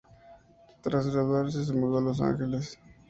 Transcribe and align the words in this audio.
Tras 0.81 1.11
graduarse 1.11 1.63
se 1.63 1.73
mudó 1.73 1.99
a 1.99 2.01
Los 2.01 2.21
Ángeles. 2.21 2.79